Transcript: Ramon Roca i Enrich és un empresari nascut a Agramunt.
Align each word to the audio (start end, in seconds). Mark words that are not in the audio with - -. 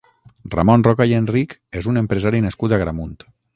Ramon 0.55 0.85
Roca 0.87 1.07
i 1.11 1.13
Enrich 1.17 1.53
és 1.83 1.91
un 1.93 2.03
empresari 2.03 2.43
nascut 2.49 2.77
a 2.77 2.81
Agramunt. 2.83 3.17